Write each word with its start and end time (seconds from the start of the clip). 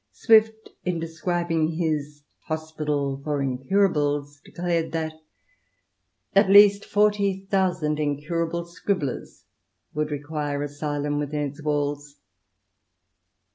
Swift, 0.13 0.69
in 0.83 0.99
describing 0.99 1.73
his" 1.73 2.23
Hospital 2.47 3.21
for 3.23 3.39
Incurables," 3.39 4.41
declared 4.43 4.93
that 4.93 5.13
"at 6.33 6.49
least 6.49 6.83
forty 6.85 7.45
thousand 7.51 7.99
incurable 7.99 8.65
scribblers" 8.65 9.45
would 9.93 10.09
require 10.09 10.63
asylum 10.63 11.19
within 11.19 11.41
its 11.49 11.61
walls. 11.61 12.17